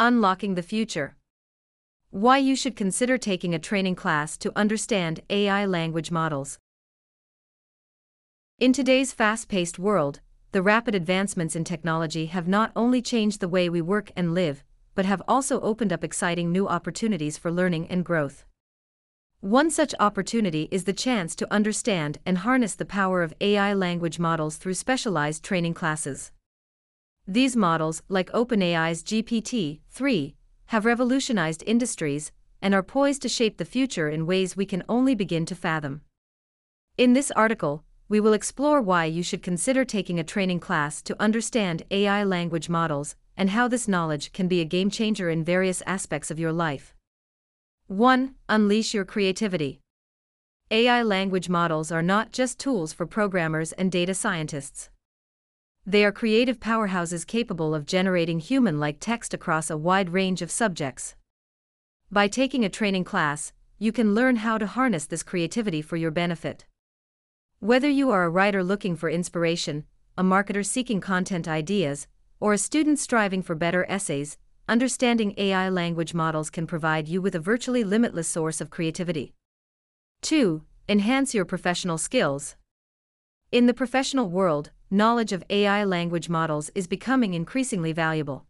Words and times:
Unlocking 0.00 0.54
the 0.54 0.62
Future. 0.62 1.16
Why 2.10 2.38
you 2.38 2.54
should 2.54 2.76
consider 2.76 3.18
taking 3.18 3.52
a 3.52 3.58
training 3.58 3.96
class 3.96 4.36
to 4.36 4.52
understand 4.54 5.22
AI 5.28 5.66
language 5.66 6.12
models. 6.12 6.60
In 8.60 8.72
today's 8.72 9.12
fast 9.12 9.48
paced 9.48 9.76
world, 9.76 10.20
the 10.52 10.62
rapid 10.62 10.94
advancements 10.94 11.56
in 11.56 11.64
technology 11.64 12.26
have 12.26 12.46
not 12.46 12.70
only 12.76 13.02
changed 13.02 13.40
the 13.40 13.48
way 13.48 13.68
we 13.68 13.82
work 13.82 14.12
and 14.14 14.34
live, 14.34 14.62
but 14.94 15.04
have 15.04 15.20
also 15.26 15.60
opened 15.62 15.92
up 15.92 16.04
exciting 16.04 16.52
new 16.52 16.68
opportunities 16.68 17.36
for 17.36 17.50
learning 17.50 17.88
and 17.88 18.04
growth. 18.04 18.44
One 19.40 19.68
such 19.68 19.96
opportunity 19.98 20.68
is 20.70 20.84
the 20.84 20.92
chance 20.92 21.34
to 21.34 21.52
understand 21.52 22.18
and 22.24 22.38
harness 22.38 22.76
the 22.76 22.84
power 22.84 23.24
of 23.24 23.34
AI 23.40 23.74
language 23.74 24.20
models 24.20 24.58
through 24.58 24.74
specialized 24.74 25.42
training 25.42 25.74
classes. 25.74 26.30
These 27.30 27.56
models, 27.56 28.02
like 28.08 28.32
OpenAI's 28.32 29.02
GPT 29.02 29.80
3, 29.90 30.34
have 30.68 30.86
revolutionized 30.86 31.62
industries 31.66 32.32
and 32.62 32.72
are 32.72 32.82
poised 32.82 33.20
to 33.20 33.28
shape 33.28 33.58
the 33.58 33.66
future 33.66 34.08
in 34.08 34.24
ways 34.24 34.56
we 34.56 34.64
can 34.64 34.82
only 34.88 35.14
begin 35.14 35.44
to 35.44 35.54
fathom. 35.54 36.00
In 36.96 37.12
this 37.12 37.30
article, 37.32 37.84
we 38.08 38.18
will 38.18 38.32
explore 38.32 38.80
why 38.80 39.04
you 39.04 39.22
should 39.22 39.42
consider 39.42 39.84
taking 39.84 40.18
a 40.18 40.24
training 40.24 40.60
class 40.60 41.02
to 41.02 41.22
understand 41.22 41.82
AI 41.90 42.24
language 42.24 42.70
models 42.70 43.14
and 43.36 43.50
how 43.50 43.68
this 43.68 43.86
knowledge 43.86 44.32
can 44.32 44.48
be 44.48 44.62
a 44.62 44.64
game 44.64 44.88
changer 44.88 45.28
in 45.28 45.44
various 45.44 45.82
aspects 45.84 46.30
of 46.30 46.38
your 46.38 46.52
life. 46.52 46.94
1. 47.88 48.36
Unleash 48.48 48.94
your 48.94 49.04
creativity. 49.04 49.80
AI 50.70 51.02
language 51.02 51.50
models 51.50 51.92
are 51.92 52.02
not 52.02 52.32
just 52.32 52.58
tools 52.58 52.94
for 52.94 53.04
programmers 53.04 53.72
and 53.72 53.92
data 53.92 54.14
scientists. 54.14 54.88
They 55.88 56.04
are 56.04 56.12
creative 56.12 56.60
powerhouses 56.60 57.26
capable 57.26 57.74
of 57.74 57.86
generating 57.86 58.40
human 58.40 58.78
like 58.78 58.98
text 59.00 59.32
across 59.32 59.70
a 59.70 59.76
wide 59.78 60.10
range 60.10 60.42
of 60.42 60.50
subjects. 60.50 61.14
By 62.12 62.28
taking 62.28 62.62
a 62.62 62.68
training 62.68 63.04
class, 63.04 63.54
you 63.78 63.90
can 63.90 64.14
learn 64.14 64.36
how 64.36 64.58
to 64.58 64.66
harness 64.66 65.06
this 65.06 65.22
creativity 65.22 65.80
for 65.80 65.96
your 65.96 66.10
benefit. 66.10 66.66
Whether 67.60 67.88
you 67.88 68.10
are 68.10 68.24
a 68.24 68.28
writer 68.28 68.62
looking 68.62 68.96
for 68.96 69.08
inspiration, 69.08 69.86
a 70.18 70.22
marketer 70.22 70.62
seeking 70.62 71.00
content 71.00 71.48
ideas, 71.48 72.06
or 72.38 72.52
a 72.52 72.58
student 72.58 72.98
striving 72.98 73.40
for 73.40 73.54
better 73.54 73.86
essays, 73.88 74.36
understanding 74.68 75.32
AI 75.38 75.70
language 75.70 76.12
models 76.12 76.50
can 76.50 76.66
provide 76.66 77.08
you 77.08 77.22
with 77.22 77.34
a 77.34 77.40
virtually 77.40 77.82
limitless 77.82 78.28
source 78.28 78.60
of 78.60 78.68
creativity. 78.68 79.32
2. 80.20 80.62
Enhance 80.86 81.34
your 81.34 81.46
professional 81.46 81.96
skills. 81.96 82.56
In 83.50 83.64
the 83.64 83.72
professional 83.72 84.28
world, 84.28 84.70
knowledge 84.90 85.32
of 85.32 85.44
AI 85.50 85.84
language 85.84 86.28
models 86.28 86.70
is 86.74 86.86
becoming 86.86 87.34
increasingly 87.34 87.92
valuable. 87.92 88.46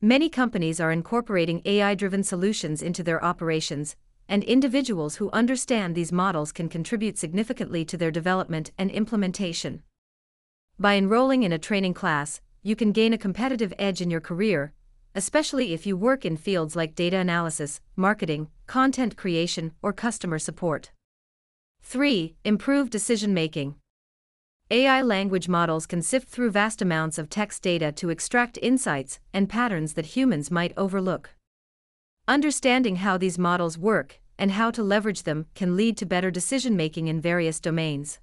Many 0.00 0.28
companies 0.28 0.80
are 0.80 0.92
incorporating 0.92 1.60
AI 1.64 1.94
driven 1.94 2.22
solutions 2.22 2.82
into 2.82 3.02
their 3.02 3.22
operations, 3.24 3.96
and 4.28 4.44
individuals 4.44 5.16
who 5.16 5.30
understand 5.32 5.94
these 5.94 6.12
models 6.12 6.52
can 6.52 6.68
contribute 6.68 7.18
significantly 7.18 7.84
to 7.84 7.96
their 7.96 8.12
development 8.12 8.70
and 8.78 8.90
implementation. 8.92 9.82
By 10.78 10.94
enrolling 10.94 11.42
in 11.42 11.52
a 11.52 11.58
training 11.58 11.94
class, 11.94 12.40
you 12.62 12.76
can 12.76 12.92
gain 12.92 13.12
a 13.12 13.18
competitive 13.18 13.74
edge 13.76 14.00
in 14.00 14.10
your 14.10 14.20
career, 14.20 14.72
especially 15.16 15.72
if 15.72 15.84
you 15.84 15.96
work 15.96 16.24
in 16.24 16.36
fields 16.36 16.76
like 16.76 16.94
data 16.94 17.16
analysis, 17.16 17.80
marketing, 17.96 18.48
content 18.68 19.16
creation, 19.16 19.72
or 19.82 19.92
customer 19.92 20.38
support. 20.38 20.92
3. 21.82 22.36
Improve 22.44 22.88
decision 22.88 23.34
making. 23.34 23.74
AI 24.72 25.02
language 25.02 25.48
models 25.48 25.84
can 25.84 26.00
sift 26.00 26.28
through 26.28 26.52
vast 26.52 26.80
amounts 26.80 27.18
of 27.18 27.28
text 27.28 27.60
data 27.60 27.90
to 27.90 28.08
extract 28.08 28.56
insights 28.62 29.18
and 29.34 29.48
patterns 29.48 29.94
that 29.94 30.14
humans 30.14 30.48
might 30.48 30.72
overlook. 30.76 31.30
Understanding 32.28 32.96
how 32.96 33.18
these 33.18 33.36
models 33.36 33.76
work 33.76 34.20
and 34.38 34.52
how 34.52 34.70
to 34.70 34.84
leverage 34.84 35.24
them 35.24 35.46
can 35.56 35.76
lead 35.76 35.96
to 35.96 36.06
better 36.06 36.30
decision 36.30 36.76
making 36.76 37.08
in 37.08 37.20
various 37.20 37.58
domains. 37.58 38.20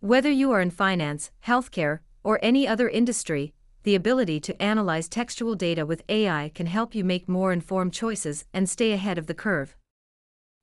Whether 0.00 0.30
you 0.30 0.52
are 0.52 0.60
in 0.60 0.70
finance, 0.70 1.30
healthcare, 1.46 2.00
or 2.22 2.38
any 2.42 2.68
other 2.68 2.90
industry, 2.90 3.54
the 3.82 3.94
ability 3.94 4.40
to 4.40 4.62
analyze 4.62 5.08
textual 5.08 5.54
data 5.54 5.86
with 5.86 6.04
AI 6.10 6.50
can 6.54 6.66
help 6.66 6.94
you 6.94 7.02
make 7.02 7.30
more 7.30 7.50
informed 7.50 7.94
choices 7.94 8.44
and 8.52 8.68
stay 8.68 8.92
ahead 8.92 9.16
of 9.16 9.26
the 9.26 9.32
curve. 9.32 9.74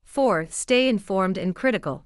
4. 0.04 0.46
Stay 0.52 0.88
informed 0.88 1.40
and 1.40 1.56
critical. 1.56 2.06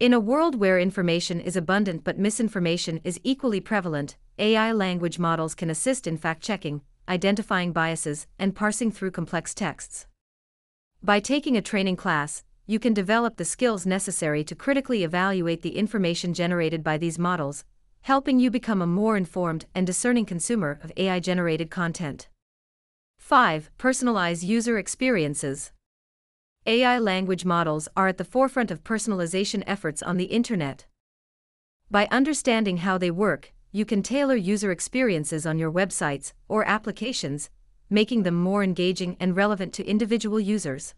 In 0.00 0.12
a 0.12 0.18
world 0.18 0.56
where 0.56 0.76
information 0.76 1.38
is 1.38 1.54
abundant 1.54 2.02
but 2.02 2.18
misinformation 2.18 3.00
is 3.04 3.20
equally 3.22 3.60
prevalent, 3.60 4.16
AI 4.40 4.72
language 4.72 5.20
models 5.20 5.54
can 5.54 5.70
assist 5.70 6.08
in 6.08 6.16
fact 6.16 6.42
checking, 6.42 6.82
identifying 7.08 7.72
biases, 7.72 8.26
and 8.36 8.56
parsing 8.56 8.90
through 8.90 9.12
complex 9.12 9.54
texts. 9.54 10.08
By 11.00 11.20
taking 11.20 11.56
a 11.56 11.62
training 11.62 11.94
class, 11.94 12.42
you 12.66 12.80
can 12.80 12.92
develop 12.92 13.36
the 13.36 13.44
skills 13.44 13.86
necessary 13.86 14.42
to 14.42 14.56
critically 14.56 15.04
evaluate 15.04 15.62
the 15.62 15.76
information 15.76 16.34
generated 16.34 16.82
by 16.82 16.98
these 16.98 17.18
models, 17.18 17.64
helping 18.00 18.40
you 18.40 18.50
become 18.50 18.82
a 18.82 18.88
more 18.88 19.16
informed 19.16 19.66
and 19.76 19.86
discerning 19.86 20.26
consumer 20.26 20.80
of 20.82 20.90
AI 20.96 21.20
generated 21.20 21.70
content. 21.70 22.28
5. 23.18 23.70
Personalize 23.78 24.42
user 24.42 24.76
experiences. 24.76 25.70
AI 26.66 26.98
language 26.98 27.44
models 27.44 27.88
are 27.94 28.08
at 28.08 28.16
the 28.16 28.24
forefront 28.24 28.70
of 28.70 28.82
personalization 28.82 29.62
efforts 29.66 30.02
on 30.02 30.16
the 30.16 30.24
internet. 30.24 30.86
By 31.90 32.08
understanding 32.10 32.78
how 32.78 32.96
they 32.96 33.10
work, 33.10 33.52
you 33.70 33.84
can 33.84 34.02
tailor 34.02 34.34
user 34.34 34.70
experiences 34.70 35.44
on 35.44 35.58
your 35.58 35.70
websites 35.70 36.32
or 36.48 36.66
applications, 36.66 37.50
making 37.90 38.22
them 38.22 38.36
more 38.36 38.64
engaging 38.64 39.18
and 39.20 39.36
relevant 39.36 39.74
to 39.74 39.84
individual 39.84 40.40
users. 40.40 40.94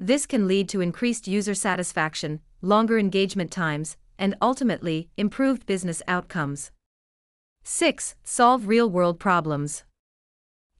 This 0.00 0.26
can 0.26 0.48
lead 0.48 0.68
to 0.70 0.80
increased 0.80 1.28
user 1.28 1.54
satisfaction, 1.54 2.40
longer 2.60 2.98
engagement 2.98 3.52
times, 3.52 3.96
and 4.18 4.34
ultimately, 4.42 5.08
improved 5.16 5.66
business 5.66 6.02
outcomes. 6.08 6.72
6. 7.62 8.16
Solve 8.24 8.66
real 8.66 8.90
world 8.90 9.20
problems. 9.20 9.84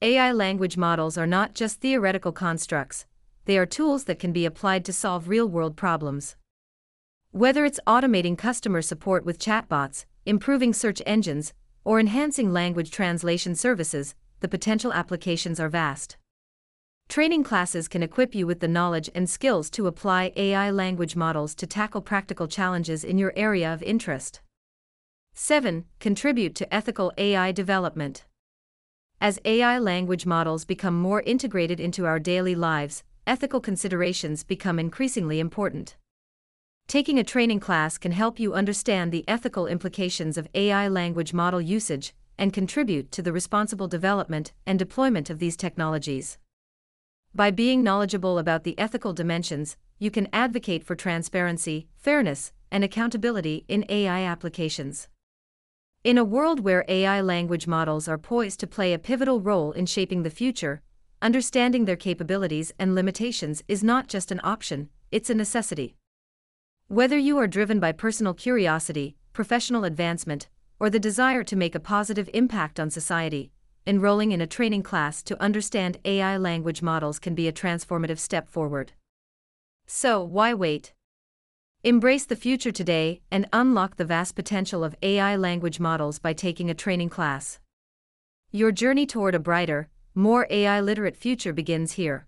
AI 0.01 0.33
language 0.33 0.75
models 0.75 1.17
are 1.17 1.25
not 1.25 1.55
just 1.55 1.79
theoretical 1.79 2.33
constructs, 2.33 3.05
they 3.45 3.57
are 3.57 3.65
tools 3.65 4.03
that 4.05 4.19
can 4.19 4.31
be 4.31 4.45
applied 4.45 4.83
to 4.85 4.93
solve 4.93 5.27
real 5.27 5.47
world 5.47 5.75
problems. 5.75 6.35
Whether 7.31 7.65
it's 7.65 7.79
automating 7.85 8.37
customer 8.37 8.81
support 8.81 9.25
with 9.25 9.39
chatbots, 9.39 10.05
improving 10.25 10.73
search 10.73 11.01
engines, 11.05 11.53
or 11.83 11.99
enhancing 11.99 12.51
language 12.51 12.91
translation 12.91 13.55
services, 13.55 14.15
the 14.39 14.47
potential 14.47 14.93
applications 14.93 15.59
are 15.59 15.69
vast. 15.69 16.17
Training 17.07 17.43
classes 17.43 17.87
can 17.87 18.01
equip 18.01 18.33
you 18.33 18.47
with 18.47 18.59
the 18.59 18.67
knowledge 18.67 19.09
and 19.13 19.29
skills 19.29 19.69
to 19.71 19.85
apply 19.85 20.33
AI 20.35 20.71
language 20.71 21.15
models 21.15 21.53
to 21.55 21.67
tackle 21.67 22.01
practical 22.01 22.47
challenges 22.47 23.03
in 23.03 23.17
your 23.19 23.31
area 23.35 23.71
of 23.71 23.83
interest. 23.83 24.41
7. 25.35 25.85
Contribute 25.99 26.55
to 26.55 26.73
ethical 26.73 27.11
AI 27.17 27.51
development. 27.51 28.25
As 29.21 29.39
AI 29.45 29.77
language 29.77 30.25
models 30.25 30.65
become 30.65 30.99
more 30.99 31.21
integrated 31.21 31.79
into 31.79 32.05
our 32.05 32.19
daily 32.19 32.55
lives, 32.55 33.03
ethical 33.27 33.59
considerations 33.59 34.43
become 34.43 34.77
increasingly 34.77 35.39
important. 35.39 35.95
Taking 36.87 37.17
a 37.17 37.23
training 37.23 37.59
class 37.59 37.97
can 37.97 38.11
help 38.11 38.39
you 38.39 38.53
understand 38.53 39.11
the 39.11 39.25
ethical 39.27 39.65
implications 39.65 40.37
of 40.37 40.47
AI 40.53 40.87
language 40.87 41.33
model 41.33 41.59
usage 41.59 42.13
and 42.37 42.53
contribute 42.53 43.11
to 43.11 43.23
the 43.23 43.33
responsible 43.33 43.87
development 43.87 44.53
and 44.67 44.77
deployment 44.77 45.31
of 45.31 45.39
these 45.39 45.57
technologies. 45.57 46.37
By 47.33 47.49
being 47.49 47.83
knowledgeable 47.83 48.37
about 48.37 48.63
the 48.63 48.77
ethical 48.77 49.13
dimensions, 49.13 49.75
you 49.97 50.11
can 50.11 50.27
advocate 50.31 50.83
for 50.83 50.95
transparency, 50.95 51.87
fairness, 51.95 52.51
and 52.71 52.83
accountability 52.83 53.65
in 53.67 53.85
AI 53.89 54.21
applications. 54.21 55.07
In 56.03 56.19
a 56.19 56.23
world 56.23 56.59
where 56.59 56.85
AI 56.87 57.21
language 57.21 57.65
models 57.65 58.07
are 58.07 58.19
poised 58.19 58.59
to 58.59 58.67
play 58.67 58.93
a 58.93 58.99
pivotal 58.99 59.41
role 59.41 59.71
in 59.71 59.87
shaping 59.87 60.21
the 60.21 60.29
future, 60.29 60.83
understanding 61.25 61.85
their 61.85 61.95
capabilities 61.95 62.71
and 62.77 62.93
limitations 62.93 63.63
is 63.67 63.83
not 63.83 64.07
just 64.07 64.31
an 64.31 64.39
option, 64.43 64.89
it's 65.11 65.31
a 65.31 65.33
necessity. 65.33 65.95
Whether 66.87 67.17
you 67.17 67.39
are 67.39 67.47
driven 67.47 67.79
by 67.79 67.93
personal 67.93 68.35
curiosity, 68.35 69.15
professional 69.33 69.85
advancement, 69.85 70.49
or 70.79 70.91
the 70.91 70.99
desire 70.99 71.43
to 71.43 71.55
make 71.55 71.73
a 71.73 71.79
positive 71.79 72.29
impact 72.31 72.79
on 72.79 72.91
society, 72.91 73.51
enrolling 73.87 74.33
in 74.33 74.39
a 74.39 74.45
training 74.45 74.83
class 74.83 75.23
to 75.23 75.41
understand 75.41 75.97
AI 76.05 76.37
language 76.37 76.83
models 76.83 77.17
can 77.17 77.33
be 77.33 77.47
a 77.47 77.51
transformative 77.51 78.19
step 78.19 78.47
forward. 78.47 78.91
So, 79.87 80.23
why 80.23 80.53
wait? 80.53 80.93
Embrace 81.83 82.25
the 82.25 82.35
future 82.35 82.71
today 82.71 83.21
and 83.31 83.49
unlock 83.51 83.95
the 83.95 84.05
vast 84.05 84.35
potential 84.35 84.83
of 84.83 84.95
AI 85.01 85.35
language 85.35 85.79
models 85.79 86.19
by 86.19 86.33
taking 86.33 86.69
a 86.69 86.75
training 86.75 87.09
class. 87.09 87.59
Your 88.51 88.71
journey 88.71 89.07
toward 89.07 89.33
a 89.33 89.39
brighter, 89.39 89.89
more 90.15 90.47
AI 90.49 90.79
literate 90.79 91.17
future 91.17 91.51
begins 91.51 91.93
here. 91.93 92.25